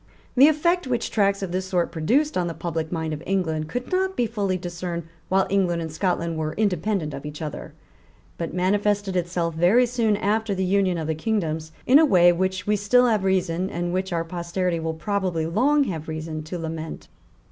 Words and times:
The 0.35 0.47
effect 0.47 0.87
which 0.87 1.11
tracts 1.11 1.43
of 1.43 1.51
this 1.51 1.67
sort 1.67 1.91
produced 1.91 2.35
on 2.35 2.47
the 2.47 2.55
public 2.55 2.91
mind 2.91 3.13
of 3.13 3.21
England 3.23 3.67
could 3.69 3.91
not 3.91 4.15
be 4.15 4.25
fully 4.25 4.57
discerned, 4.57 5.03
while 5.29 5.45
England 5.51 5.79
and 5.79 5.91
Scotland 5.91 6.37
were 6.39 6.55
independent 6.55 7.13
of 7.13 7.23
each 7.23 7.39
other, 7.39 7.75
but 8.35 8.51
manifested 8.51 9.15
itself, 9.15 9.53
very 9.53 9.85
soon 9.85 10.17
after 10.17 10.55
the 10.55 10.65
union 10.65 10.97
of 10.97 11.05
the 11.05 11.13
kingdoms, 11.13 11.71
in 11.85 11.99
a 11.99 12.03
way 12.05 12.31
which 12.33 12.65
we 12.65 12.75
still 12.75 13.05
have 13.05 13.23
reason, 13.23 13.69
and 13.69 13.93
which 13.93 14.11
our 14.11 14.25
posterity 14.25 14.79
will 14.79 14.95
probably 14.95 15.45
long 15.45 15.83
have 15.83 16.07
reason 16.07 16.41
to 16.45 16.57
lament. 16.57 17.07